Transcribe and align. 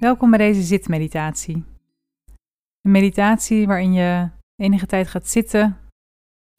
Welkom 0.00 0.30
bij 0.30 0.38
deze 0.38 0.62
zitmeditatie. 0.62 1.64
Een 2.80 2.90
meditatie 2.90 3.66
waarin 3.66 3.92
je 3.92 4.30
enige 4.56 4.86
tijd 4.86 5.08
gaat 5.08 5.28
zitten 5.28 5.78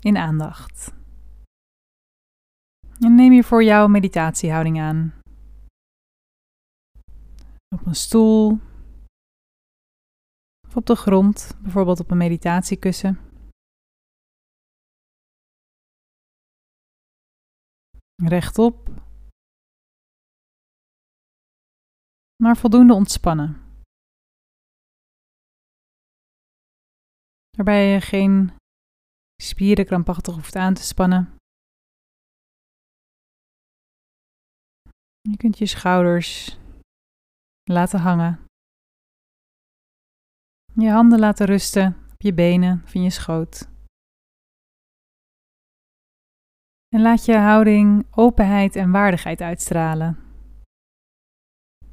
in 0.02 0.18
aandacht. 0.18 0.94
En 3.00 3.16
neem 3.16 3.32
je 3.32 3.44
voor 3.44 3.64
jouw 3.64 3.88
meditatiehouding 3.88 4.80
aan. 4.80 5.14
Op 7.76 7.86
een 7.86 7.96
stoel 7.96 8.60
of 10.68 10.76
op 10.76 10.86
de 10.86 10.96
grond, 10.96 11.58
bijvoorbeeld 11.62 12.00
op 12.00 12.12
een 12.12 12.18
meditatiekussen. 12.18 13.20
Rechtop 18.24 18.90
maar 22.44 22.58
voldoende 22.58 22.94
ontspannen. 22.94 23.66
Waarbij 27.58 27.86
je 27.86 28.02
geen 28.02 28.52
spieren 29.42 29.86
krampachtig 29.86 30.34
hoeft 30.36 30.56
aan 30.56 30.74
te 30.74 30.82
spannen. 30.82 31.36
Je 35.22 35.38
kunt 35.38 35.58
je 35.58 35.66
schouders 35.66 36.58
laten 37.64 38.00
hangen. 38.00 38.46
Je 40.74 40.90
handen 40.90 41.20
laten 41.20 41.46
rusten 41.46 42.08
op 42.14 42.22
je 42.22 42.34
benen 42.34 42.82
of 42.84 42.94
in 42.94 43.02
je 43.02 43.10
schoot. 43.10 43.68
En 46.88 47.02
laat 47.02 47.26
je 47.26 47.38
houding 47.38 48.08
openheid 48.12 48.76
en 48.76 48.92
waardigheid 48.92 49.42
uitstralen 49.42 50.27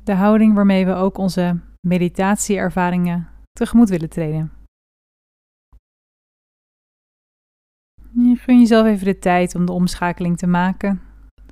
de 0.04 0.14
houding 0.14 0.54
waarmee 0.54 0.86
we 0.86 0.92
ook 0.92 1.18
onze 1.18 1.60
meditatieervaringen 1.80 3.28
tegemoet 3.52 3.88
willen 3.88 4.08
treden. 4.08 4.52
Je 8.12 8.36
gun 8.36 8.58
jezelf 8.58 8.86
even 8.86 9.04
de 9.04 9.18
tijd 9.18 9.54
om 9.54 9.66
de 9.66 9.72
omschakeling 9.72 10.38
te 10.38 10.46
maken 10.46 11.00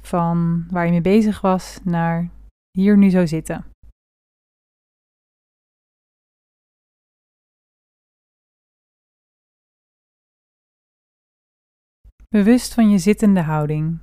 van 0.02 0.66
waar 0.70 0.84
je 0.84 0.90
mee 0.90 1.00
bezig 1.00 1.40
was 1.40 1.80
naar 1.84 2.30
hier 2.70 2.98
nu 2.98 3.10
zo 3.10 3.26
zitten. 3.26 3.64
Bewust 12.28 12.74
van 12.74 12.90
je 12.90 12.98
zittende 12.98 13.40
houding. 13.40 14.00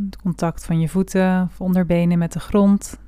Het 0.00 0.16
contact 0.16 0.64
van 0.64 0.80
je 0.80 0.88
voeten 0.88 1.42
of 1.42 1.60
onderbenen 1.60 2.18
met 2.18 2.32
de 2.32 2.40
grond. 2.40 3.00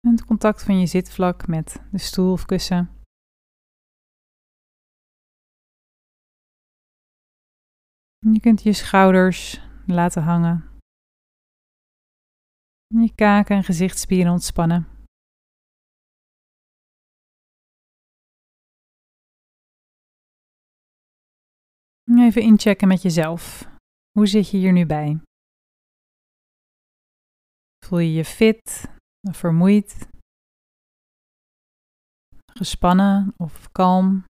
En 0.00 0.10
het 0.10 0.24
contact 0.24 0.62
van 0.62 0.80
je 0.80 0.86
zitvlak 0.86 1.46
met 1.46 1.82
de 1.90 1.98
stoel 1.98 2.32
of 2.32 2.44
kussen. 2.44 2.90
Je 8.18 8.40
kunt 8.40 8.62
je 8.62 8.72
schouders 8.72 9.60
laten 9.86 10.22
hangen. 10.22 10.80
Je 12.86 13.14
kaken 13.14 13.56
en 13.56 13.64
gezichtsspieren 13.64 14.32
ontspannen. 14.32 14.97
Even 22.16 22.42
inchecken 22.42 22.88
met 22.88 23.02
jezelf. 23.02 23.68
Hoe 24.10 24.26
zit 24.26 24.50
je 24.50 24.56
hier 24.56 24.72
nu 24.72 24.86
bij? 24.86 25.20
Voel 27.86 27.98
je 27.98 28.12
je 28.12 28.24
fit 28.24 28.90
vermoeid? 29.32 30.08
Gespannen 32.52 33.34
of 33.36 33.72
kalm? 33.72 34.24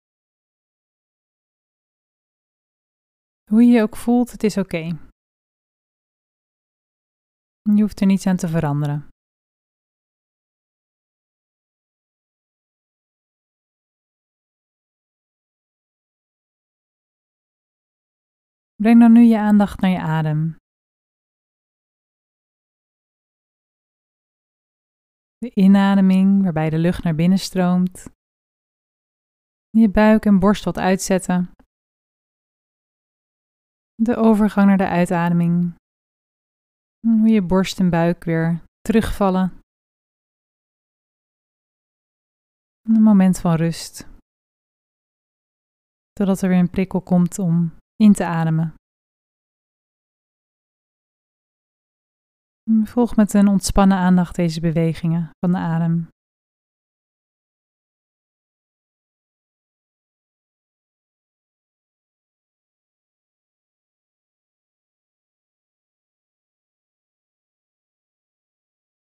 Hoe 3.50 3.62
je 3.62 3.72
je 3.72 3.82
ook 3.82 3.96
voelt, 3.96 4.30
het 4.30 4.42
is 4.42 4.56
oké. 4.56 4.98
Je 7.74 7.80
hoeft 7.80 8.00
er 8.00 8.06
niets 8.06 8.26
aan 8.26 8.36
te 8.36 8.48
veranderen. 8.48 9.08
Breng 18.84 19.00
dan 19.00 19.12
nu 19.12 19.20
je 19.20 19.38
aandacht 19.38 19.80
naar 19.80 19.90
je 19.90 20.00
adem. 20.00 20.56
De 25.36 25.54
inademing 25.54 26.42
waarbij 26.42 26.70
de 26.70 26.78
lucht 26.78 27.02
naar 27.02 27.14
binnen 27.14 27.38
stroomt. 27.38 28.04
Je 29.70 29.90
buik 29.90 30.24
en 30.24 30.38
borst 30.38 30.64
wat 30.64 30.78
uitzetten. 30.78 31.50
De 33.94 34.16
overgang 34.16 34.66
naar 34.66 34.76
de 34.76 34.88
uitademing. 34.88 35.74
Hoe 37.06 37.28
je 37.28 37.42
borst 37.42 37.80
en 37.80 37.90
buik 37.90 38.24
weer 38.24 38.64
terugvallen. 38.80 39.60
Een 42.82 43.02
moment 43.02 43.40
van 43.40 43.54
rust. 43.54 44.06
Totdat 46.12 46.42
er 46.42 46.48
weer 46.48 46.58
een 46.58 46.70
prikkel 46.70 47.02
komt 47.02 47.38
om 47.38 47.82
in 47.96 48.12
te 48.12 48.24
ademen. 48.24 48.74
Volg 52.84 53.16
met 53.16 53.34
een 53.34 53.48
ontspannen 53.48 53.98
aandacht 53.98 54.34
deze 54.34 54.60
bewegingen 54.60 55.30
van 55.38 55.52
de 55.52 55.58
adem. 55.58 56.08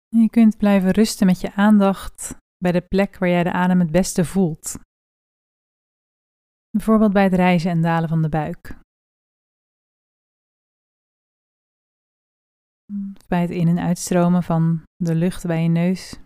Je 0.09 0.29
kunt 0.29 0.57
blijven 0.57 0.91
rusten 0.91 1.25
met 1.25 1.41
je 1.41 1.53
aandacht 1.53 2.37
bij 2.57 2.71
de 2.71 2.81
plek 2.81 3.17
waar 3.17 3.29
jij 3.29 3.43
de 3.43 3.51
adem 3.51 3.79
het 3.79 3.91
beste 3.91 4.25
voelt. 4.25 4.77
Bijvoorbeeld 6.69 7.13
bij 7.13 7.23
het 7.23 7.33
rijzen 7.33 7.71
en 7.71 7.81
dalen 7.81 8.09
van 8.09 8.21
de 8.21 8.29
buik. 8.29 8.85
bij 13.27 13.41
het 13.41 13.49
in- 13.49 13.67
en 13.67 13.79
uitstromen 13.79 14.43
van 14.43 14.83
de 14.95 15.15
lucht 15.15 15.45
bij 15.47 15.63
je 15.63 15.69
neus. 15.69 16.19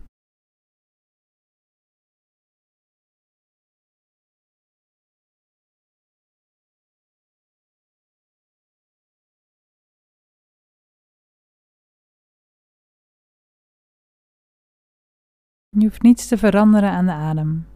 Je 15.76 15.84
hoeft 15.86 16.02
niets 16.02 16.28
te 16.28 16.38
veranderen 16.38 16.90
aan 16.90 17.06
de 17.06 17.12
adem. 17.12 17.71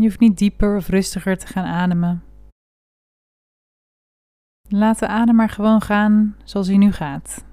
Je 0.00 0.06
hoeft 0.06 0.20
niet 0.20 0.38
dieper 0.38 0.76
of 0.76 0.88
rustiger 0.88 1.38
te 1.38 1.46
gaan 1.46 1.64
ademen. 1.64 2.24
Laat 4.68 4.98
de 4.98 5.06
adem 5.06 5.34
maar 5.34 5.48
gewoon 5.48 5.80
gaan 5.80 6.36
zoals 6.44 6.66
hij 6.66 6.76
nu 6.76 6.92
gaat. 6.92 7.44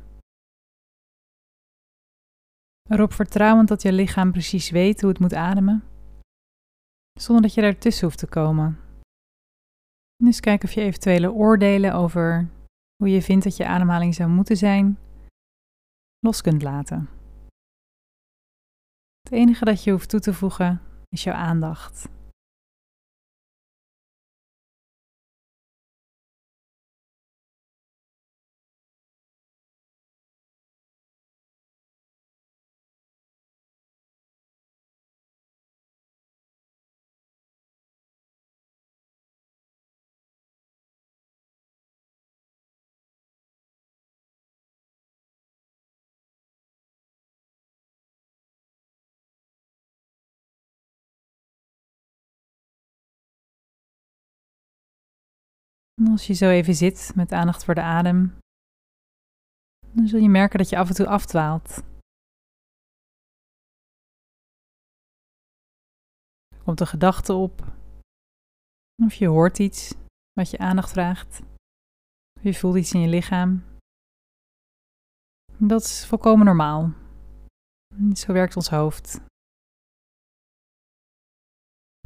Erop 2.90 3.14
vertrouwend 3.14 3.68
dat 3.68 3.82
je 3.82 3.92
lichaam 3.92 4.32
precies 4.32 4.70
weet 4.70 5.02
hoe 5.02 5.10
het 5.10 5.20
moet 5.20 5.34
ademen, 5.34 5.84
zonder 7.20 7.44
dat 7.44 7.54
je 7.54 7.62
daartussen 7.62 8.06
hoeft 8.06 8.20
te 8.20 8.28
komen. 8.28 8.80
Dus 10.16 10.40
kijk 10.40 10.64
of 10.64 10.72
je 10.72 10.82
eventuele 10.82 11.32
oordelen 11.32 11.94
over 11.94 12.50
hoe 12.96 13.10
je 13.10 13.22
vindt 13.22 13.44
dat 13.44 13.58
je 13.58 13.68
ademhaling 13.68 14.16
zou 14.16 14.30
moeten 14.30 14.58
zijn, 14.58 15.00
los 16.20 16.42
kunt 16.42 16.62
laten. 16.62 17.10
Het 19.22 19.32
enige 19.32 19.66
dat 19.66 19.84
je 19.84 19.92
hoeft 19.92 20.10
toe 20.10 20.20
te 20.20 20.34
voegen 20.34 20.82
is 21.10 21.24
jouw 21.24 21.36
aandacht. 21.36 22.16
Als 56.06 56.28
je 56.28 56.34
zo 56.34 56.50
even 56.50 56.76
zit 56.76 57.12
met 57.16 57.32
aandacht 57.32 57.64
voor 57.64 57.76
de 57.76 57.82
adem, 57.82 58.38
Dan 59.92 60.08
zul 60.08 60.20
je 60.20 60.30
merken 60.30 60.58
dat 60.58 60.70
je 60.70 60.78
af 60.78 60.90
en 60.90 60.96
toe 60.96 61.08
afdwaalt. 61.08 61.78
Er 66.48 66.64
komt 66.64 66.80
een 66.80 66.88
gedachte 66.88 67.34
op. 67.34 67.76
Of 69.04 69.14
je 69.14 69.28
hoort 69.28 69.60
iets 69.60 69.94
wat 70.34 70.50
je 70.50 70.58
aandacht 70.58 70.92
vraagt. 70.92 71.42
Of 72.38 72.44
je 72.44 72.54
voelt 72.54 72.76
iets 72.76 72.94
in 72.94 73.02
je 73.02 73.08
lichaam. 73.08 73.64
Dat 75.58 75.82
is 75.82 76.06
volkomen 76.06 76.46
normaal. 76.46 76.94
Zo 78.14 78.34
werkt 78.34 78.56
ons 78.56 78.70
hoofd. 78.70 79.22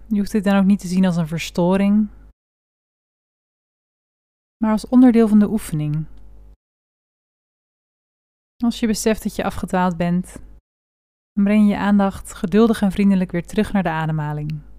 Je 0.07 0.17
hoeft 0.17 0.31
dit 0.31 0.43
dan 0.43 0.57
ook 0.57 0.65
niet 0.65 0.79
te 0.79 0.87
zien 0.87 1.05
als 1.05 1.15
een 1.15 1.27
verstoring, 1.27 2.09
maar 4.61 4.71
als 4.71 4.87
onderdeel 4.87 5.27
van 5.27 5.39
de 5.39 5.49
oefening. 5.49 6.05
Als 8.63 8.79
je 8.79 8.87
beseft 8.87 9.23
dat 9.23 9.35
je 9.35 9.43
afgedwaald 9.43 9.97
bent, 9.97 10.33
dan 11.33 11.43
breng 11.43 11.63
je 11.63 11.69
je 11.69 11.77
aandacht 11.77 12.33
geduldig 12.33 12.81
en 12.81 12.91
vriendelijk 12.91 13.31
weer 13.31 13.45
terug 13.45 13.73
naar 13.73 13.83
de 13.83 13.89
ademhaling. 13.89 14.70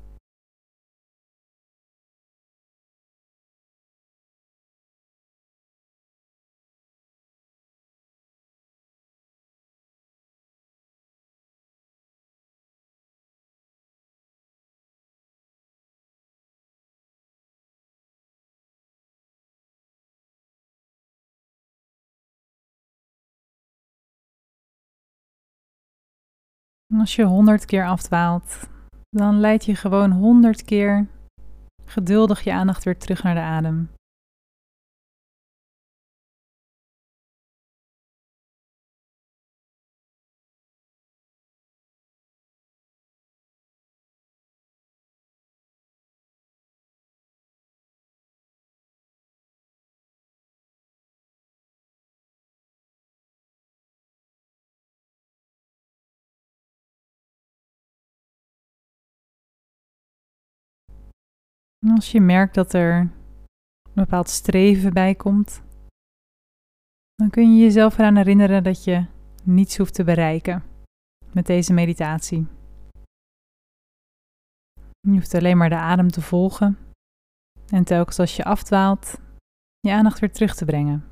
En 26.92 27.00
als 27.00 27.16
je 27.16 27.24
honderd 27.24 27.64
keer 27.64 27.86
afdwaalt, 27.86 28.68
dan 29.10 29.40
leid 29.40 29.64
je 29.64 29.74
gewoon 29.74 30.10
honderd 30.10 30.64
keer 30.64 31.06
geduldig 31.84 32.40
je 32.40 32.52
aandacht 32.52 32.84
weer 32.84 32.98
terug 32.98 33.22
naar 33.22 33.34
de 33.34 33.40
adem. 33.40 33.90
Als 61.94 62.12
je 62.12 62.20
merkt 62.20 62.54
dat 62.54 62.72
er 62.72 62.98
een 62.98 63.10
bepaald 63.94 64.28
streven 64.28 64.92
bij 64.92 65.14
komt, 65.14 65.62
dan 67.14 67.30
kun 67.30 67.56
je 67.56 67.62
jezelf 67.62 67.98
eraan 67.98 68.16
herinneren 68.16 68.62
dat 68.62 68.84
je 68.84 69.06
niets 69.42 69.76
hoeft 69.76 69.94
te 69.94 70.04
bereiken 70.04 70.62
met 71.32 71.46
deze 71.46 71.72
meditatie. 71.72 72.46
Je 75.00 75.12
hoeft 75.12 75.34
alleen 75.34 75.56
maar 75.56 75.68
de 75.68 75.76
adem 75.76 76.10
te 76.10 76.20
volgen 76.20 76.78
en 77.66 77.84
telkens 77.84 78.18
als 78.18 78.36
je 78.36 78.44
afdwaalt, 78.44 79.18
je 79.80 79.92
aandacht 79.92 80.18
weer 80.18 80.32
terug 80.32 80.54
te 80.54 80.64
brengen. 80.64 81.11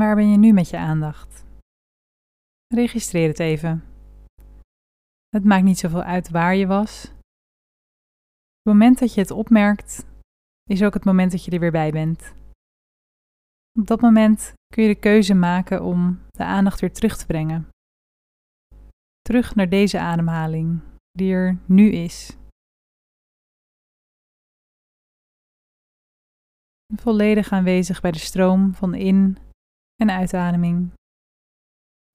Waar 0.00 0.14
ben 0.14 0.30
je 0.30 0.36
nu 0.36 0.52
met 0.52 0.68
je 0.68 0.78
aandacht? 0.78 1.44
Registreer 2.74 3.28
het 3.28 3.38
even. 3.38 3.84
Het 5.28 5.44
maakt 5.44 5.64
niet 5.64 5.78
zoveel 5.78 6.02
uit 6.02 6.30
waar 6.30 6.54
je 6.54 6.66
was. 6.66 7.02
Het 8.62 8.72
moment 8.72 8.98
dat 8.98 9.14
je 9.14 9.20
het 9.20 9.30
opmerkt, 9.30 10.06
is 10.70 10.82
ook 10.82 10.94
het 10.94 11.04
moment 11.04 11.30
dat 11.30 11.44
je 11.44 11.50
er 11.50 11.60
weer 11.60 11.70
bij 11.70 11.90
bent. 11.90 12.34
Op 13.78 13.86
dat 13.86 14.00
moment 14.00 14.52
kun 14.66 14.82
je 14.82 14.94
de 14.94 15.00
keuze 15.00 15.34
maken 15.34 15.82
om 15.82 16.20
de 16.30 16.44
aandacht 16.44 16.80
weer 16.80 16.92
terug 16.92 17.16
te 17.16 17.26
brengen. 17.26 17.68
Terug 19.20 19.54
naar 19.54 19.68
deze 19.68 20.00
ademhaling, 20.00 20.80
die 21.10 21.32
er 21.32 21.58
nu 21.66 21.90
is. 21.90 22.36
Volledig 26.94 27.52
aanwezig 27.52 28.00
bij 28.00 28.10
de 28.10 28.18
stroom 28.18 28.74
van 28.74 28.94
in- 28.94 29.38
en 30.00 30.10
uitademing, 30.10 30.92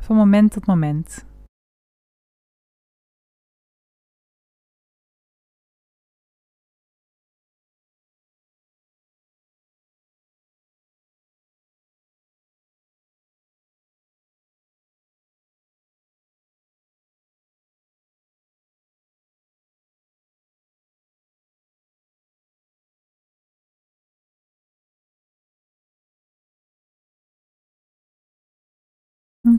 van 0.04 0.16
moment 0.16 0.52
tot 0.52 0.66
moment. 0.66 1.26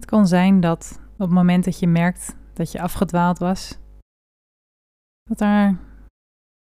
Kan 0.06 0.26
zijn 0.26 0.60
dat 0.60 1.00
op 1.12 1.18
het 1.18 1.30
moment 1.30 1.64
dat 1.64 1.78
je 1.78 1.86
merkt 1.86 2.36
dat 2.52 2.72
je 2.72 2.80
afgedwaald 2.80 3.38
was, 3.38 3.78
dat 5.22 5.38
daar 5.38 5.78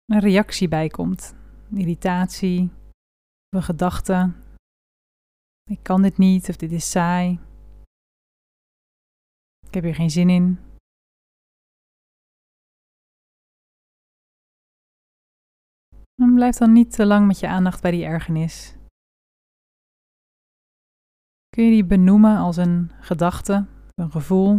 een 0.06 0.20
reactie 0.20 0.68
bij 0.68 0.88
komt. 0.88 1.36
Irritatie 1.72 2.72
een 3.50 3.64
gedachte. 3.64 4.34
Ik 5.64 5.84
kan 5.84 6.02
dit 6.02 6.18
niet 6.18 6.50
of 6.50 6.56
dit 6.56 6.72
is 6.72 6.92
saai. 6.92 7.40
Ik 9.68 9.74
heb 9.74 9.84
hier 9.84 9.96
geen 9.96 10.10
zin 10.10 10.30
in. 10.30 10.60
En 16.22 16.34
blijf 16.34 16.56
dan 16.56 16.72
niet 16.74 16.92
te 16.92 17.06
lang 17.06 17.28
met 17.28 17.40
je 17.40 17.48
aandacht 17.48 17.82
bij 17.82 17.92
die 17.92 18.06
ergernis. 18.06 18.79
Kun 21.60 21.68
je 21.68 21.74
die 21.74 21.86
benoemen 21.86 22.38
als 22.38 22.58
een 22.58 22.92
gedachte, 23.00 23.66
een 23.96 24.12
gevoel? 24.12 24.54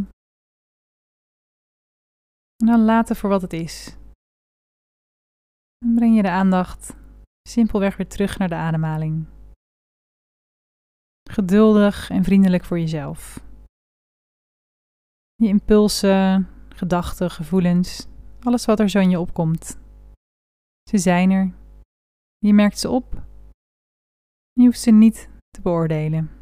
En 2.56 2.66
dan 2.66 2.84
laten 2.84 3.16
voor 3.16 3.30
wat 3.30 3.42
het 3.42 3.52
is. 3.52 3.96
Dan 5.78 5.94
breng 5.94 6.16
je 6.16 6.22
de 6.22 6.30
aandacht 6.30 6.96
simpelweg 7.48 7.96
weer 7.96 8.08
terug 8.08 8.38
naar 8.38 8.48
de 8.48 8.54
ademhaling. 8.54 9.26
Geduldig 11.30 12.10
en 12.10 12.24
vriendelijk 12.24 12.64
voor 12.64 12.78
jezelf. 12.78 13.44
Je 15.34 15.48
impulsen, 15.48 16.48
gedachten, 16.68 17.30
gevoelens, 17.30 18.06
alles 18.40 18.64
wat 18.64 18.80
er 18.80 18.88
zo 18.88 18.98
in 18.98 19.10
je 19.10 19.20
opkomt. 19.20 19.78
Ze 20.90 20.98
zijn 20.98 21.30
er. 21.30 21.54
Je 22.38 22.54
merkt 22.54 22.78
ze 22.78 22.90
op. 22.90 23.22
Je 24.52 24.64
hoeft 24.64 24.80
ze 24.80 24.90
niet 24.90 25.28
te 25.48 25.60
beoordelen. 25.60 26.39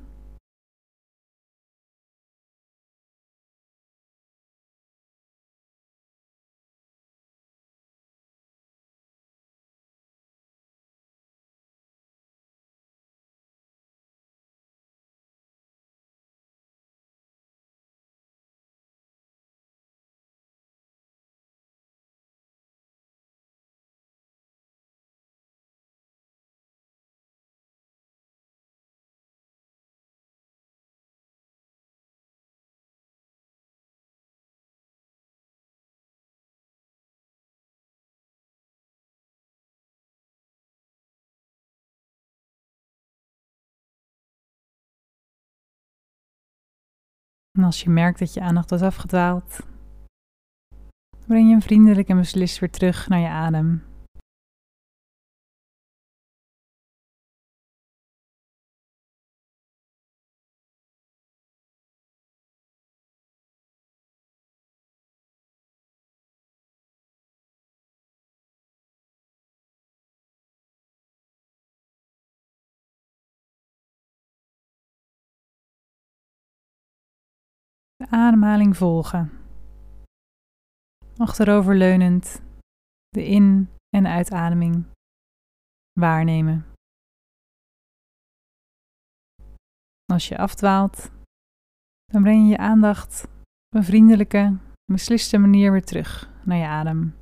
En 47.59 47.65
als 47.65 47.83
je 47.83 47.91
merkt 47.91 48.19
dat 48.19 48.35
je 48.35 48.41
aandacht 48.41 48.71
was 48.71 48.83
afgedwaald, 48.83 49.61
breng 51.27 51.45
je 51.45 51.51
hem 51.51 51.63
vriendelijk 51.63 52.09
en 52.09 52.17
beslist 52.17 52.59
weer 52.59 52.71
terug 52.71 53.09
naar 53.09 53.19
je 53.19 53.29
adem. 53.29 53.88
Ademhaling 78.11 78.77
volgen. 78.77 79.31
Achteroverleunend 81.17 82.43
de 83.09 83.27
in- 83.27 83.69
en 83.97 84.07
uitademing 84.07 84.85
waarnemen. 86.01 86.67
Als 90.13 90.29
je 90.29 90.39
afdwaalt, 90.39 91.11
dan 92.13 92.23
breng 92.23 92.43
je 92.43 92.49
je 92.49 92.59
aandacht 92.59 93.25
op 93.25 93.75
een 93.75 93.85
vriendelijke, 93.85 94.57
besliste 94.93 95.39
manier 95.39 95.73
weer 95.73 95.85
terug 95.85 96.31
naar 96.45 96.59
je 96.59 96.67
adem. 96.67 97.17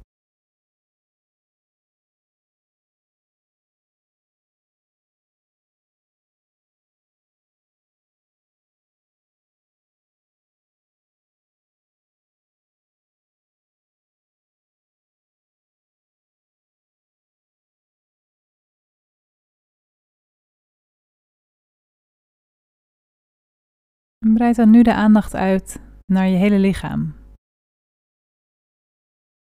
Breid 24.36 24.56
dan 24.56 24.70
nu 24.70 24.82
de 24.82 24.94
aandacht 24.94 25.34
uit 25.34 25.80
naar 26.12 26.26
je 26.26 26.36
hele 26.36 26.58
lichaam. 26.58 27.14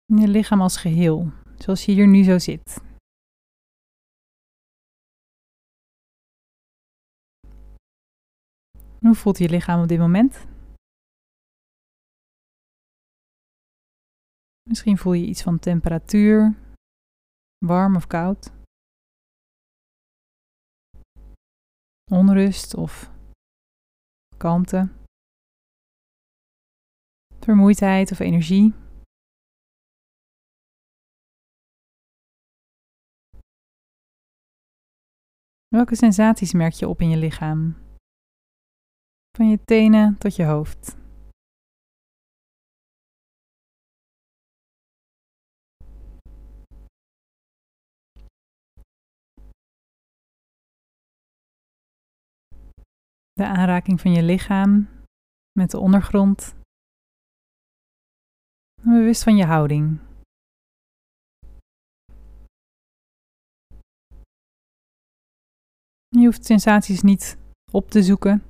Je 0.04 0.28
lichaam 0.28 0.61
als 0.61 0.76
geheel, 0.76 1.32
zoals 1.56 1.84
je 1.84 1.92
hier 1.92 2.08
nu 2.08 2.22
zo 2.22 2.38
zit. 2.38 2.80
Hoe 8.99 9.14
voelt 9.14 9.38
je 9.38 9.49
lichaam 9.49 9.82
op 9.82 9.88
dit 9.88 9.99
moment? 9.99 10.46
Misschien 14.68 14.99
voel 14.99 15.12
je 15.12 15.26
iets 15.26 15.42
van 15.42 15.58
temperatuur, 15.58 16.54
warm 17.66 17.96
of 17.96 18.06
koud, 18.06 18.52
onrust 22.11 22.75
of 22.75 23.12
kalmte, 24.42 24.88
vermoeidheid 27.40 28.11
of 28.12 28.18
energie. 28.18 28.75
Welke 35.68 35.96
sensaties 35.96 36.52
merk 36.52 36.72
je 36.72 36.88
op 36.88 37.00
in 37.00 37.08
je 37.08 37.16
lichaam? 37.16 37.76
Van 39.37 39.49
je 39.49 39.58
tenen 39.64 40.18
tot 40.18 40.37
je 40.37 40.44
hoofd. 40.44 41.01
De 53.33 53.47
aanraking 53.47 54.01
van 54.01 54.12
je 54.12 54.23
lichaam 54.23 54.89
met 55.59 55.71
de 55.71 55.79
ondergrond. 55.79 56.55
Bewust 58.83 59.23
van 59.23 59.37
je 59.37 59.45
houding. 59.45 60.01
Je 66.09 66.25
hoeft 66.25 66.45
sensaties 66.45 67.03
niet 67.03 67.39
op 67.71 67.91
te 67.91 68.03
zoeken. 68.03 68.43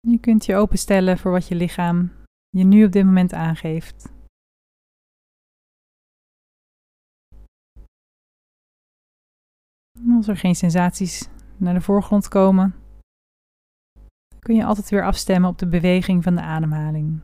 Je 0.00 0.18
kunt 0.20 0.44
je 0.44 0.56
openstellen 0.56 1.18
voor 1.18 1.30
wat 1.30 1.48
je 1.48 1.54
lichaam 1.54 2.12
je 2.48 2.64
nu 2.64 2.84
op 2.84 2.92
dit 2.92 3.04
moment 3.04 3.32
aangeeft. 3.32 4.12
Als 10.16 10.28
er 10.28 10.36
geen 10.36 10.54
sensaties 10.54 11.28
naar 11.58 11.74
de 11.74 11.80
voorgrond 11.80 12.28
komen, 12.28 12.74
kun 14.38 14.54
je 14.54 14.64
altijd 14.64 14.88
weer 14.90 15.04
afstemmen 15.04 15.50
op 15.50 15.58
de 15.58 15.68
beweging 15.68 16.22
van 16.22 16.34
de 16.34 16.42
ademhaling. 16.42 17.20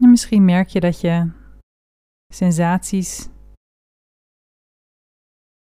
En 0.00 0.10
misschien 0.10 0.44
merk 0.44 0.68
je 0.68 0.80
dat 0.80 1.00
je 1.00 1.30
sensaties 2.34 3.28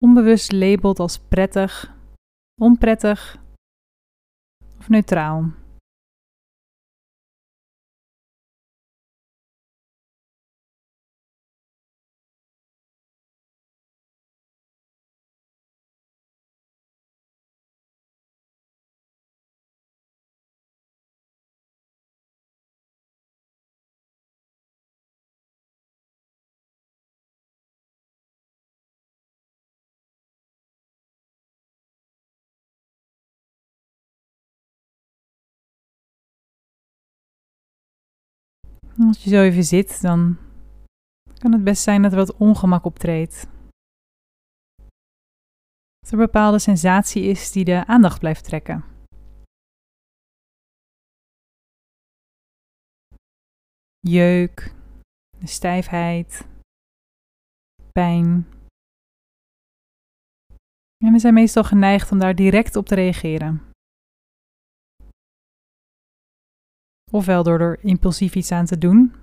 onbewust 0.04 0.52
labelt 0.52 0.98
als 0.98 1.18
prettig, 1.18 1.94
onprettig 2.60 3.38
of 4.78 4.88
neutraal. 4.88 5.65
Als 38.98 39.24
je 39.24 39.30
zo 39.30 39.42
even 39.42 39.64
zit, 39.64 40.00
dan 40.00 40.36
kan 41.38 41.52
het 41.52 41.64
best 41.64 41.82
zijn 41.82 42.02
dat 42.02 42.10
er 42.10 42.18
wat 42.18 42.36
ongemak 42.36 42.84
optreedt. 42.84 43.46
Dat 45.98 46.06
er 46.06 46.12
een 46.12 46.24
bepaalde 46.24 46.58
sensatie 46.58 47.22
is 47.22 47.52
die 47.52 47.64
de 47.64 47.86
aandacht 47.86 48.18
blijft 48.18 48.44
trekken. 48.44 48.84
Jeuk, 53.98 54.74
stijfheid, 55.42 56.46
pijn. 57.92 58.46
En 61.04 61.12
we 61.12 61.18
zijn 61.18 61.34
meestal 61.34 61.64
geneigd 61.64 62.12
om 62.12 62.18
daar 62.18 62.34
direct 62.34 62.76
op 62.76 62.86
te 62.86 62.94
reageren. 62.94 63.65
Ofwel 67.16 67.42
door 67.42 67.60
er 67.60 67.84
impulsief 67.84 68.34
iets 68.34 68.52
aan 68.52 68.64
te 68.64 68.78
doen, 68.78 69.14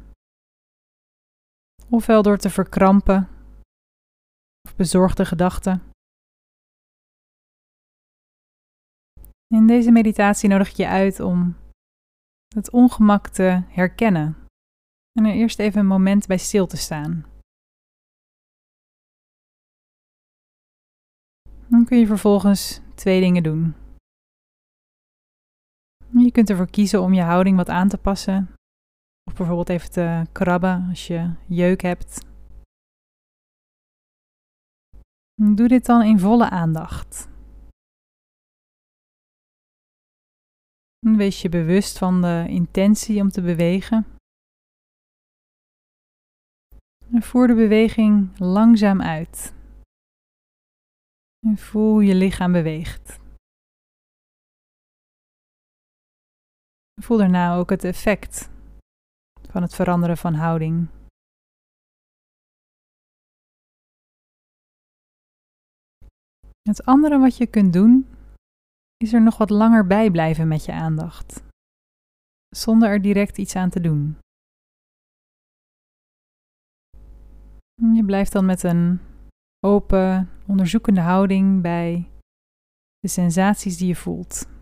ofwel 1.89 2.21
door 2.21 2.37
te 2.37 2.49
verkrampen 2.49 3.29
of 4.67 4.75
bezorgde 4.75 5.25
gedachten. 5.25 5.81
In 9.47 9.67
deze 9.67 9.91
meditatie 9.91 10.49
nodig 10.49 10.69
ik 10.69 10.75
je 10.75 10.87
uit 10.87 11.19
om 11.19 11.55
het 12.55 12.71
ongemak 12.71 13.27
te 13.27 13.63
herkennen 13.67 14.37
en 15.11 15.25
er 15.25 15.33
eerst 15.33 15.59
even 15.59 15.79
een 15.79 15.87
moment 15.87 16.27
bij 16.27 16.37
stil 16.37 16.67
te 16.67 16.77
staan. 16.77 17.25
Dan 21.67 21.85
kun 21.85 21.97
je 21.99 22.07
vervolgens 22.07 22.81
twee 22.95 23.19
dingen 23.19 23.43
doen. 23.43 23.82
Je 26.17 26.31
kunt 26.31 26.49
ervoor 26.49 26.69
kiezen 26.69 27.01
om 27.01 27.13
je 27.13 27.21
houding 27.21 27.57
wat 27.57 27.69
aan 27.69 27.89
te 27.89 27.97
passen. 27.97 28.53
Of 29.23 29.33
bijvoorbeeld 29.37 29.69
even 29.69 29.91
te 29.91 30.25
krabben 30.31 30.85
als 30.89 31.07
je 31.07 31.33
jeuk 31.47 31.81
hebt. 31.81 32.25
Doe 35.33 35.67
dit 35.67 35.85
dan 35.85 36.01
in 36.01 36.19
volle 36.19 36.49
aandacht. 36.49 37.27
Wees 40.99 41.41
je 41.41 41.49
bewust 41.49 41.97
van 41.97 42.21
de 42.21 42.45
intentie 42.47 43.21
om 43.21 43.29
te 43.29 43.41
bewegen. 43.41 44.05
En 47.11 47.21
voer 47.21 47.47
de 47.47 47.55
beweging 47.55 48.39
langzaam 48.39 49.01
uit. 49.01 49.53
En 51.47 51.57
voel 51.57 51.91
hoe 51.91 52.03
je 52.03 52.15
lichaam 52.15 52.51
beweegt. 52.51 53.22
Voel 57.01 57.17
daarna 57.17 57.55
ook 57.55 57.69
het 57.69 57.83
effect 57.83 58.49
van 59.49 59.61
het 59.61 59.75
veranderen 59.75 60.17
van 60.17 60.33
houding. 60.33 60.87
Het 66.61 66.85
andere 66.85 67.19
wat 67.19 67.37
je 67.37 67.47
kunt 67.47 67.73
doen 67.73 68.07
is 68.97 69.13
er 69.13 69.21
nog 69.21 69.37
wat 69.37 69.49
langer 69.49 69.87
bij 69.87 70.11
blijven 70.11 70.47
met 70.47 70.65
je 70.65 70.71
aandacht, 70.71 71.43
zonder 72.49 72.89
er 72.89 73.01
direct 73.01 73.37
iets 73.37 73.55
aan 73.55 73.69
te 73.69 73.81
doen. 73.81 74.17
Je 77.93 78.05
blijft 78.05 78.31
dan 78.31 78.45
met 78.45 78.63
een 78.63 78.99
open, 79.65 80.29
onderzoekende 80.47 81.01
houding 81.01 81.61
bij 81.61 82.09
de 82.99 83.07
sensaties 83.07 83.77
die 83.77 83.87
je 83.87 83.95
voelt. 83.95 84.52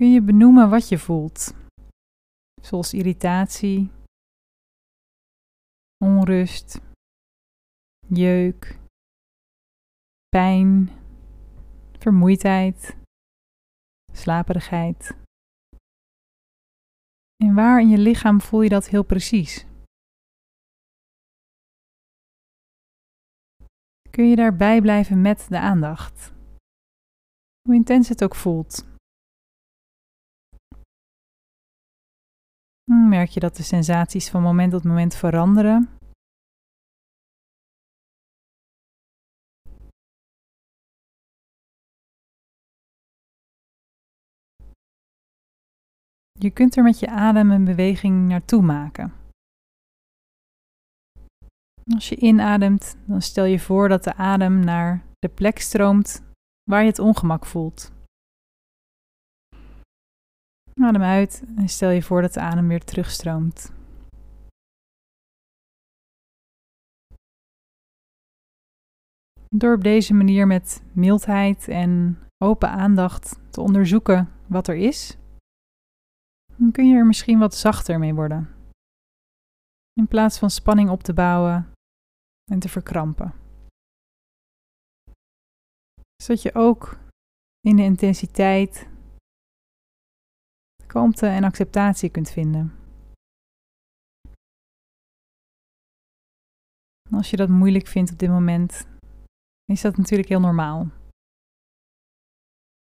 Kun 0.00 0.12
je 0.12 0.22
benoemen 0.22 0.70
wat 0.70 0.88
je 0.88 0.98
voelt, 0.98 1.54
zoals 2.62 2.92
irritatie, 2.92 3.90
onrust, 6.04 6.80
jeuk, 8.08 8.78
pijn, 10.28 10.88
vermoeidheid, 11.98 12.96
slaperigheid. 14.12 15.16
En 17.36 17.54
waar 17.54 17.80
in 17.80 17.88
je 17.88 17.98
lichaam 17.98 18.40
voel 18.40 18.62
je 18.62 18.68
dat 18.68 18.88
heel 18.88 19.04
precies? 19.04 19.66
Kun 24.10 24.28
je 24.28 24.36
daarbij 24.36 24.80
blijven 24.80 25.20
met 25.20 25.46
de 25.48 25.58
aandacht? 25.58 26.32
Hoe 27.62 27.74
intens 27.74 28.08
het 28.08 28.24
ook 28.24 28.34
voelt. 28.34 28.95
Merk 32.90 33.28
je 33.28 33.40
dat 33.40 33.56
de 33.56 33.62
sensaties 33.62 34.30
van 34.30 34.42
moment 34.42 34.72
tot 34.72 34.84
moment 34.84 35.14
veranderen? 35.14 35.88
Je 46.38 46.50
kunt 46.50 46.76
er 46.76 46.82
met 46.82 46.98
je 46.98 47.08
adem 47.08 47.50
een 47.50 47.64
beweging 47.64 48.28
naartoe 48.28 48.62
maken. 48.62 49.12
Als 51.94 52.08
je 52.08 52.16
inademt, 52.16 52.96
dan 53.06 53.22
stel 53.22 53.44
je 53.44 53.60
voor 53.60 53.88
dat 53.88 54.04
de 54.04 54.14
adem 54.14 54.60
naar 54.64 55.04
de 55.18 55.28
plek 55.28 55.58
stroomt 55.58 56.22
waar 56.70 56.80
je 56.80 56.88
het 56.88 56.98
ongemak 56.98 57.46
voelt. 57.46 57.95
Adem 60.80 61.02
uit 61.02 61.42
en 61.56 61.68
stel 61.68 61.90
je 61.90 62.02
voor 62.02 62.22
dat 62.22 62.32
de 62.32 62.40
adem 62.40 62.68
weer 62.68 62.84
terugstroomt. 62.84 63.72
Door 69.48 69.74
op 69.74 69.82
deze 69.82 70.14
manier 70.14 70.46
met 70.46 70.82
mildheid 70.92 71.68
en 71.68 72.18
open 72.44 72.70
aandacht 72.70 73.38
te 73.50 73.60
onderzoeken 73.60 74.32
wat 74.46 74.68
er 74.68 74.76
is, 74.76 75.16
dan 76.56 76.72
kun 76.72 76.88
je 76.88 76.96
er 76.96 77.06
misschien 77.06 77.38
wat 77.38 77.54
zachter 77.54 77.98
mee 77.98 78.14
worden. 78.14 78.54
In 79.92 80.06
plaats 80.08 80.38
van 80.38 80.50
spanning 80.50 80.90
op 80.90 81.02
te 81.02 81.14
bouwen 81.14 81.72
en 82.50 82.58
te 82.58 82.68
verkrampen. 82.68 83.34
Zodat 86.22 86.42
je 86.42 86.54
ook 86.54 86.98
in 87.60 87.76
de 87.76 87.82
intensiteit 87.82 88.88
kalmte 90.86 91.26
en 91.26 91.44
acceptatie 91.44 92.10
kunt 92.10 92.30
vinden. 92.30 92.84
als 97.16 97.30
je 97.30 97.36
dat 97.36 97.48
moeilijk 97.48 97.86
vindt 97.86 98.12
op 98.12 98.18
dit 98.18 98.28
moment, 98.28 98.86
is 99.64 99.80
dat 99.80 99.96
natuurlijk 99.96 100.28
heel 100.28 100.40
normaal. 100.40 100.90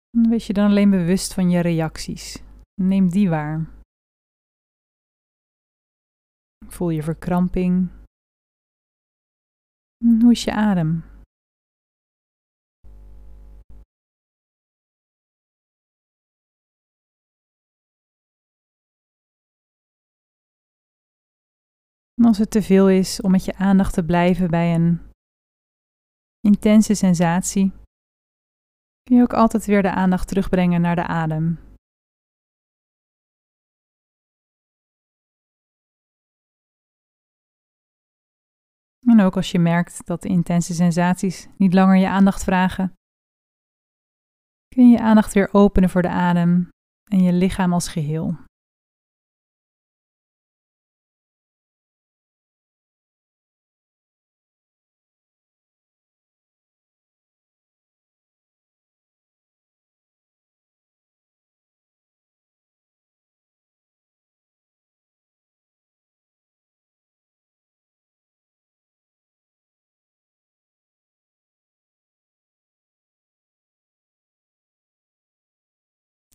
wees 0.09 0.47
je 0.47 0.53
dan 0.53 0.69
alleen 0.69 0.89
bewust 0.89 1.33
van 1.33 1.49
je 1.49 1.59
reacties. 1.59 2.43
Neem 2.81 3.09
die 3.09 3.29
waar. 3.29 3.69
Voel 6.67 6.89
je 6.89 7.03
verkramping. 7.03 7.89
Hoe 10.21 10.31
is 10.31 10.43
je 10.43 10.51
adem? 10.51 11.12
Als 22.25 22.37
het 22.37 22.51
te 22.51 22.61
veel 22.61 22.89
is 22.89 23.21
om 23.21 23.31
met 23.31 23.45
je 23.45 23.55
aandacht 23.55 23.93
te 23.93 24.05
blijven 24.05 24.49
bij 24.49 24.75
een 24.75 25.01
intense 26.39 26.95
sensatie, 26.95 27.71
kun 29.03 29.15
je 29.15 29.21
ook 29.21 29.33
altijd 29.33 29.65
weer 29.65 29.81
de 29.81 29.91
aandacht 29.91 30.27
terugbrengen 30.27 30.81
naar 30.81 30.95
de 30.95 31.07
adem. 31.07 31.59
En 39.07 39.19
ook 39.21 39.35
als 39.35 39.51
je 39.51 39.59
merkt 39.59 40.05
dat 40.05 40.21
de 40.21 40.29
intense 40.29 40.73
sensaties 40.73 41.47
niet 41.57 41.73
langer 41.73 41.95
je 41.95 42.09
aandacht 42.09 42.43
vragen, 42.43 42.93
kun 44.67 44.89
je 44.89 44.97
je 44.97 45.03
aandacht 45.03 45.33
weer 45.33 45.53
openen 45.53 45.89
voor 45.89 46.01
de 46.01 46.09
adem 46.09 46.69
en 47.11 47.21
je 47.21 47.33
lichaam 47.33 47.73
als 47.73 47.87
geheel. 47.87 48.37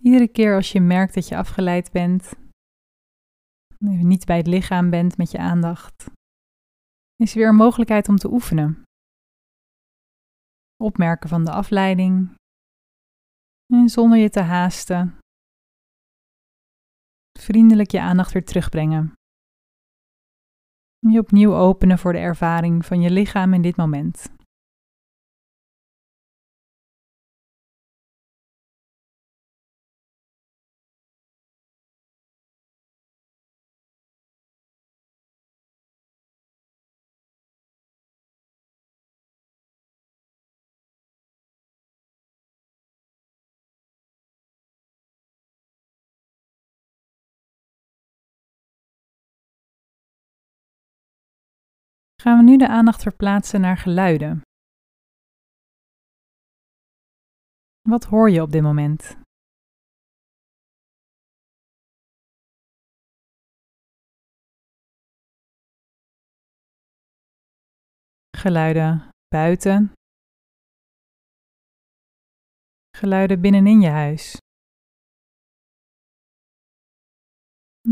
Iedere 0.09 0.29
keer 0.29 0.55
als 0.55 0.73
je 0.73 0.81
merkt 0.81 1.14
dat 1.14 1.29
je 1.29 1.37
afgeleid 1.37 1.92
bent, 1.92 2.33
niet 3.79 4.25
bij 4.25 4.37
het 4.37 4.47
lichaam 4.47 4.90
bent 4.90 5.16
met 5.16 5.31
je 5.31 5.38
aandacht, 5.38 6.11
is 7.16 7.33
er 7.33 7.38
weer 7.38 7.49
een 7.49 7.55
mogelijkheid 7.55 8.09
om 8.09 8.16
te 8.16 8.31
oefenen. 8.31 8.83
Opmerken 10.77 11.29
van 11.29 11.44
de 11.44 11.51
afleiding 11.51 12.35
en 13.73 13.88
zonder 13.88 14.18
je 14.18 14.31
te 14.31 14.40
haasten, 14.40 15.18
vriendelijk 17.38 17.90
je 17.90 18.01
aandacht 18.01 18.33
weer 18.33 18.44
terugbrengen. 18.44 19.12
Je 20.99 21.18
opnieuw 21.18 21.55
openen 21.55 21.99
voor 21.99 22.12
de 22.12 22.18
ervaring 22.18 22.87
van 22.87 23.01
je 23.01 23.11
lichaam 23.11 23.55
in 23.55 23.62
dit 23.62 23.77
moment. 23.77 24.38
Gaan 52.29 52.45
we 52.45 52.51
nu 52.51 52.57
de 52.57 52.69
aandacht 52.69 53.03
verplaatsen 53.03 53.61
naar 53.61 53.77
geluiden. 53.77 54.41
Wat 57.88 58.05
hoor 58.05 58.31
je 58.31 58.43
op 58.43 58.51
dit 58.51 58.62
moment? 58.62 59.17
Geluiden 68.37 69.09
buiten. 69.29 69.93
Geluiden 72.97 73.41
binnenin 73.41 73.81
je 73.81 73.88
huis. 73.88 74.37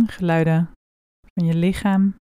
Geluiden 0.06 0.72
van 1.34 1.46
je 1.46 1.54
lichaam. 1.54 2.25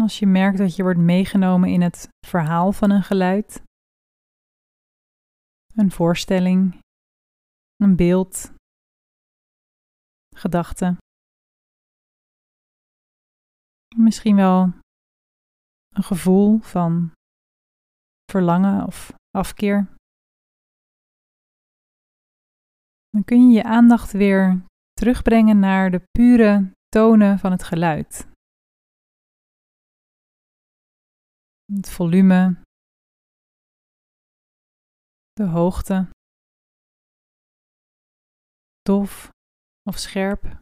Als 0.00 0.18
je 0.18 0.26
merkt 0.26 0.58
dat 0.58 0.76
je 0.76 0.82
wordt 0.82 0.98
meegenomen 0.98 1.68
in 1.68 1.80
het 1.80 2.08
verhaal 2.26 2.72
van 2.72 2.90
een 2.90 3.02
geluid, 3.02 3.62
een 5.74 5.90
voorstelling, 5.90 6.78
een 7.76 7.96
beeld, 7.96 8.52
gedachte, 10.36 10.96
misschien 13.96 14.36
wel 14.36 14.62
een 15.88 16.02
gevoel 16.02 16.58
van 16.58 17.12
verlangen 18.30 18.86
of 18.86 19.12
afkeer. 19.30 19.88
Dan 23.08 23.24
kun 23.24 23.50
je 23.50 23.56
je 23.56 23.64
aandacht 23.64 24.12
weer 24.12 24.64
terugbrengen 24.92 25.58
naar 25.58 25.90
de 25.90 26.02
pure 26.10 26.70
tonen 26.88 27.38
van 27.38 27.50
het 27.50 27.62
geluid. 27.62 28.29
Het 31.74 31.90
volume, 31.90 32.62
de 35.32 35.46
hoogte, 35.46 36.08
dof 38.82 39.28
of 39.88 39.98
scherp. 39.98 40.60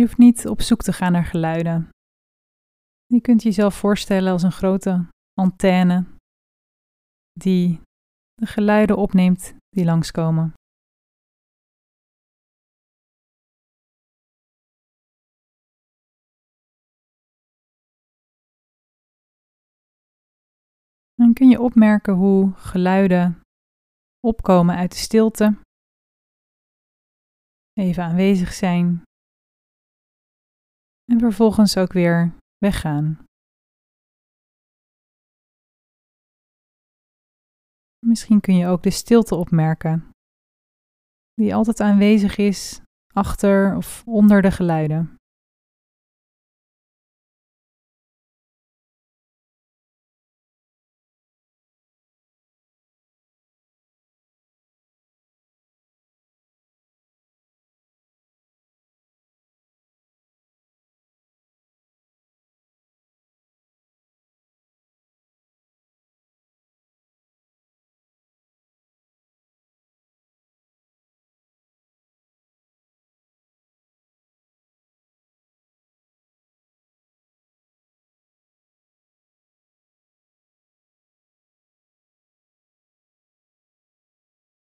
Je 0.00 0.06
hoeft 0.06 0.18
niet 0.18 0.46
op 0.46 0.60
zoek 0.60 0.82
te 0.82 0.92
gaan 0.92 1.12
naar 1.12 1.24
geluiden. 1.24 1.88
Je 3.06 3.20
kunt 3.20 3.42
jezelf 3.42 3.74
voorstellen 3.74 4.32
als 4.32 4.42
een 4.42 4.52
grote 4.52 5.08
antenne 5.32 6.06
die 7.32 7.80
de 8.34 8.46
geluiden 8.46 8.96
opneemt 8.96 9.54
die 9.68 9.84
langskomen. 9.84 10.52
Dan 21.14 21.32
kun 21.32 21.48
je 21.48 21.60
opmerken 21.60 22.14
hoe 22.14 22.52
geluiden 22.52 23.40
opkomen 24.20 24.76
uit 24.76 24.90
de 24.90 24.98
stilte, 24.98 25.58
even 27.72 28.04
aanwezig 28.04 28.52
zijn 28.52 29.02
en 31.10 31.18
vervolgens 31.18 31.76
ook 31.76 31.92
weer 31.92 32.34
weggaan. 32.58 33.24
Misschien 38.06 38.40
kun 38.40 38.56
je 38.56 38.66
ook 38.66 38.82
de 38.82 38.90
stilte 38.90 39.34
opmerken, 39.34 40.10
die 41.34 41.54
altijd 41.54 41.80
aanwezig 41.80 42.36
is 42.36 42.80
achter 43.14 43.76
of 43.76 44.02
onder 44.06 44.42
de 44.42 44.50
geluiden. 44.50 45.19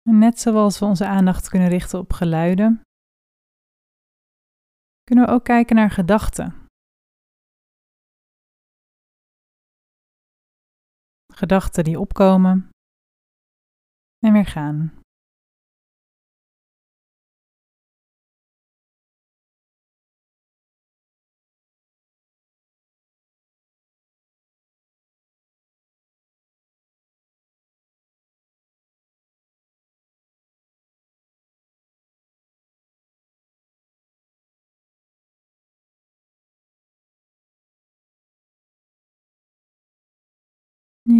Net 0.06 0.40
zoals 0.40 0.78
we 0.78 0.84
onze 0.84 1.06
aandacht 1.06 1.48
kunnen 1.48 1.68
richten 1.68 1.98
op 1.98 2.12
geluiden, 2.12 2.80
kunnen 5.04 5.26
we 5.26 5.32
ook 5.32 5.44
kijken 5.44 5.76
naar 5.76 5.90
gedachten. 5.90 6.54
Gedachten 11.32 11.84
die 11.84 12.00
opkomen 12.00 12.68
en 14.18 14.32
weer 14.32 14.46
gaan. 14.46 15.00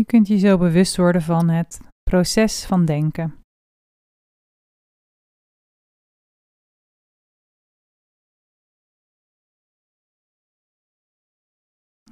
Kunt 0.07 0.27
je 0.27 0.39
zo 0.39 0.59
bewust 0.59 0.97
worden 0.97 1.23
van 1.23 1.49
het 1.49 1.81
proces 2.03 2.65
van 2.67 2.85
denken. 2.85 3.41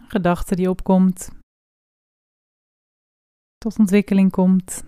Gedachte 0.09 0.55
die 0.55 0.71
opkomt, 0.71 1.31
tot 3.57 3.79
ontwikkeling 3.79 4.31
komt. 4.31 4.83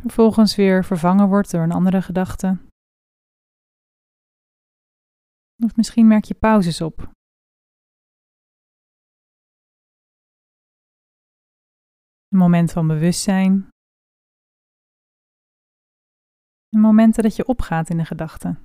Vervolgens 0.00 0.56
weer 0.56 0.84
vervangen 0.84 1.28
wordt 1.28 1.50
door 1.50 1.62
een 1.62 1.72
andere 1.72 2.02
gedachte. 2.02 2.58
Of 5.64 5.76
misschien 5.76 6.06
merk 6.06 6.24
je 6.24 6.34
pauzes 6.34 6.80
op. 6.80 7.17
Moment 12.38 12.72
van 12.72 12.86
bewustzijn. 12.86 13.68
momenten 16.68 17.22
dat 17.22 17.36
je 17.36 17.46
opgaat 17.46 17.90
in 17.90 17.96
de 17.96 18.04
gedachten. 18.04 18.62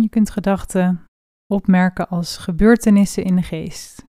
Je 0.00 0.08
kunt 0.08 0.30
gedachten 0.30 1.04
opmerken 1.52 2.08
als 2.08 2.36
gebeurtenissen 2.36 3.24
in 3.24 3.36
de 3.36 3.42
geest. 3.42 4.05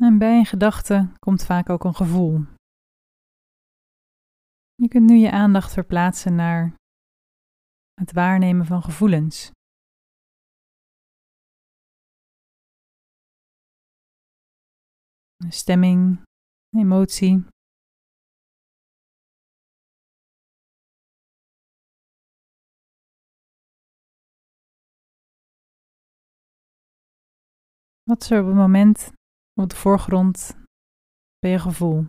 En 0.00 0.18
bij 0.18 0.38
een 0.38 0.46
gedachte 0.46 1.12
komt 1.18 1.44
vaak 1.44 1.68
ook 1.68 1.84
een 1.84 1.94
gevoel. 1.94 2.46
Je 4.74 4.88
kunt 4.88 5.10
nu 5.10 5.16
je 5.16 5.30
aandacht 5.30 5.72
verplaatsen 5.72 6.34
naar 6.34 6.74
het 7.94 8.12
waarnemen 8.12 8.66
van 8.66 8.82
gevoelens. 8.82 9.50
Stemming, 15.48 16.22
emotie. 16.76 17.46
Wat 28.02 28.22
is 28.22 28.30
er 28.30 28.40
op 28.40 28.46
het 28.46 28.56
moment 28.56 29.18
op 29.60 29.70
de 29.70 29.76
voorgrond 29.76 30.56
bij 31.38 31.50
je 31.50 31.58
gevoel. 31.58 32.06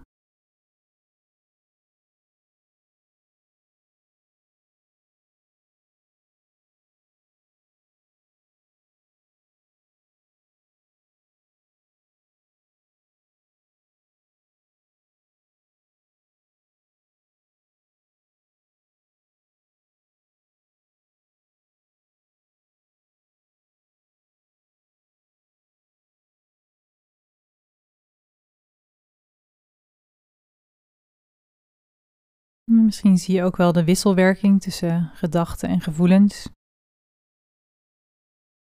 Misschien 32.91 33.17
zie 33.17 33.35
je 33.35 33.43
ook 33.43 33.55
wel 33.55 33.71
de 33.71 33.83
wisselwerking 33.83 34.61
tussen 34.61 35.11
gedachten 35.13 35.69
en 35.69 35.81
gevoelens. 35.81 36.49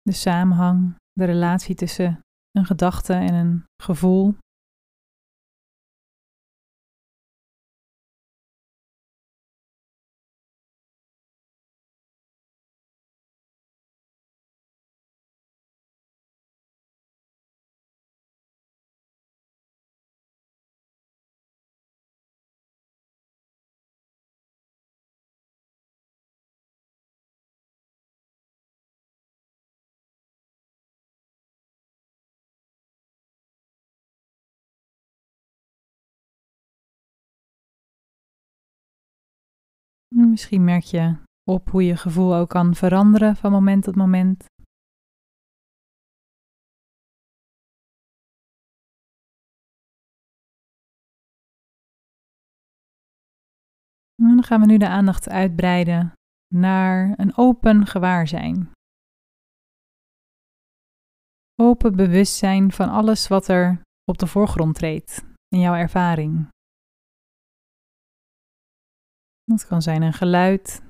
De 0.03 0.12
samenhang, 0.12 0.94
de 1.12 1.25
relatie 1.25 1.75
tussen 1.75 2.20
een 2.51 2.64
gedachte 2.64 3.12
en 3.12 3.35
een 3.35 3.64
gevoel. 3.83 4.35
Misschien 40.14 40.64
merk 40.64 40.83
je 40.83 41.16
op 41.51 41.70
hoe 41.70 41.85
je 41.85 41.96
gevoel 41.96 42.35
ook 42.35 42.48
kan 42.48 42.75
veranderen 42.75 43.37
van 43.37 43.53
moment 43.53 43.85
tot 43.85 43.96
moment. 43.96 44.46
En 54.14 54.29
dan 54.29 54.42
gaan 54.42 54.61
we 54.61 54.66
nu 54.66 54.79
de 54.79 54.88
aandacht 54.88 55.29
uitbreiden 55.29 56.12
naar 56.55 57.18
een 57.18 57.37
open 57.37 57.87
gewaarzijn. 57.87 58.70
Open 61.55 61.96
bewustzijn 61.96 62.72
van 62.72 62.88
alles 62.88 63.29
wat 63.29 63.48
er 63.48 63.83
op 64.05 64.18
de 64.18 64.27
voorgrond 64.27 64.75
treedt 64.75 65.25
in 65.48 65.61
jouw 65.61 65.75
ervaring. 65.75 66.48
Dat 69.45 69.67
kan 69.67 69.83
zijn 69.83 70.03
een 70.03 70.13
geluid, 70.13 70.83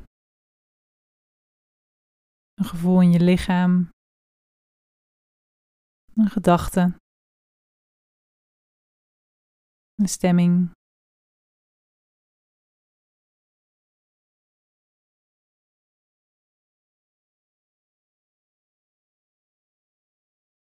een 2.55 2.65
gevoel 2.65 3.01
in 3.01 3.11
je 3.11 3.21
lichaam, 3.21 3.89
een 6.15 6.29
gedachte, 6.29 6.97
een 9.95 10.09
stemming. 10.09 10.71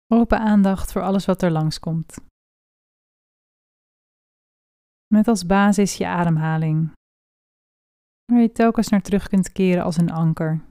Open 0.06 0.38
aandacht 0.38 0.92
voor 0.92 1.02
alles 1.02 1.24
wat 1.26 1.42
er 1.42 1.50
langskomt. 1.50 2.16
Met 5.06 5.28
als 5.28 5.46
basis 5.46 5.96
je 5.96 6.06
ademhaling 6.06 6.92
waar 8.24 8.40
je 8.40 8.52
telkens 8.52 8.88
naar 8.88 9.02
terug 9.02 9.28
kunt 9.28 9.52
keren 9.52 9.84
als 9.84 9.96
een 9.96 10.10
anker. 10.10 10.66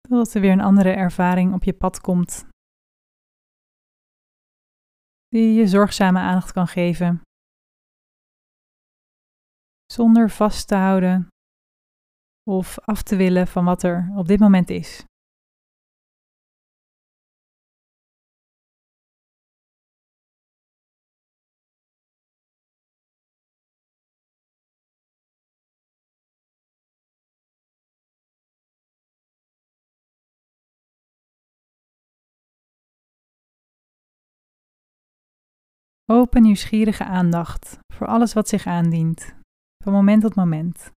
Totdat 0.00 0.34
er 0.34 0.40
weer 0.40 0.52
een 0.52 0.60
andere 0.60 0.90
ervaring 0.90 1.54
op 1.54 1.64
je 1.64 1.72
pad 1.72 2.00
komt, 2.00 2.46
die 5.28 5.54
je 5.54 5.66
zorgzame 5.66 6.18
aandacht 6.18 6.52
kan 6.52 6.66
geven, 6.66 7.20
zonder 9.92 10.30
vast 10.30 10.68
te 10.68 10.74
houden 10.74 11.28
of 12.50 12.78
af 12.78 13.02
te 13.02 13.16
willen 13.16 13.46
van 13.46 13.64
wat 13.64 13.82
er 13.82 14.12
op 14.16 14.26
dit 14.26 14.40
moment 14.40 14.70
is. 14.70 15.04
Open, 36.10 36.42
nieuwsgierige 36.42 37.04
aandacht 37.04 37.78
voor 37.94 38.06
alles 38.06 38.32
wat 38.32 38.48
zich 38.48 38.66
aandient, 38.66 39.34
van 39.84 39.92
moment 39.92 40.22
tot 40.22 40.34
moment. 40.34 40.92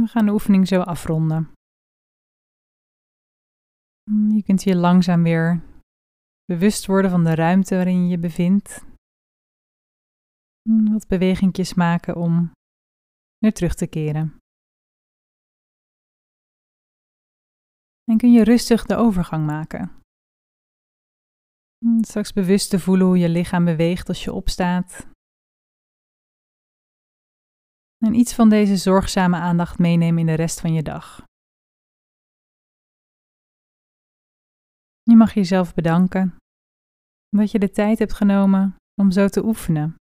We 0.00 0.06
gaan 0.06 0.26
de 0.26 0.32
oefening 0.32 0.68
zo 0.68 0.80
afronden. 0.80 1.52
Je 4.28 4.42
kunt 4.44 4.62
je 4.62 4.76
langzaam 4.76 5.22
weer 5.22 5.62
bewust 6.44 6.86
worden 6.86 7.10
van 7.10 7.24
de 7.24 7.34
ruimte 7.34 7.74
waarin 7.74 8.02
je 8.02 8.08
je 8.08 8.18
bevindt. 8.18 8.84
Wat 10.90 11.06
bewegingjes 11.06 11.74
maken 11.74 12.16
om 12.16 12.50
weer 13.38 13.52
terug 13.52 13.74
te 13.74 13.86
keren. 13.86 14.38
En 18.04 18.16
kun 18.16 18.32
je 18.32 18.44
rustig 18.44 18.86
de 18.86 18.96
overgang 18.96 19.46
maken. 19.46 19.90
Straks 22.00 22.32
bewust 22.32 22.70
te 22.70 22.78
voelen 22.78 23.06
hoe 23.06 23.18
je 23.18 23.28
lichaam 23.28 23.64
beweegt 23.64 24.08
als 24.08 24.24
je 24.24 24.32
opstaat. 24.32 25.08
En 28.04 28.14
iets 28.14 28.34
van 28.34 28.48
deze 28.48 28.76
zorgzame 28.76 29.36
aandacht 29.36 29.78
meenemen 29.78 30.18
in 30.18 30.26
de 30.26 30.34
rest 30.34 30.60
van 30.60 30.72
je 30.72 30.82
dag. 30.82 31.22
Je 35.02 35.16
mag 35.16 35.34
jezelf 35.34 35.74
bedanken 35.74 36.36
dat 37.28 37.50
je 37.50 37.58
de 37.58 37.70
tijd 37.70 37.98
hebt 37.98 38.12
genomen 38.12 38.76
om 39.00 39.10
zo 39.10 39.28
te 39.28 39.44
oefenen. 39.44 39.94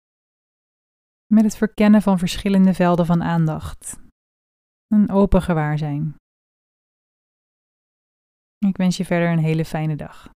Met 1.34 1.44
het 1.44 1.58
verkennen 1.58 2.02
van 2.02 2.20
verschillende 2.20 2.74
velden 2.74 3.06
van 3.06 3.24
aandacht. 3.24 4.00
Een 4.88 5.10
open 5.10 5.42
gewaarzijn. 5.42 6.16
Ik 8.58 8.78
wens 8.78 8.98
je 8.98 9.06
verder 9.06 9.32
een 9.32 9.44
hele 9.44 9.66
fijne 9.66 9.96
dag. 9.96 10.30